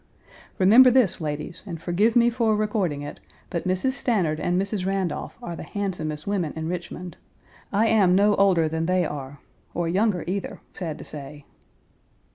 Remember 0.57 0.89
this, 0.89 1.21
ladies, 1.21 1.61
and 1.67 1.79
forgive 1.79 2.15
me 2.15 2.31
for 2.31 2.55
recording 2.55 3.03
it, 3.03 3.19
but 3.51 3.67
Mrs. 3.67 3.91
Stanard 3.91 4.39
and 4.39 4.59
Mrs. 4.59 4.83
Randolph 4.83 5.37
are 5.43 5.55
the 5.55 5.61
handsomest 5.61 6.25
women 6.25 6.53
in 6.55 6.67
Richmond; 6.67 7.17
I 7.71 7.85
am 7.85 8.15
no 8.15 8.33
older 8.37 8.67
than 8.67 8.87
they 8.87 9.05
are, 9.05 9.41
or 9.75 9.87
younger, 9.87 10.23
either, 10.25 10.59
sad 10.73 10.97
to 10.97 11.03
say. 11.03 11.45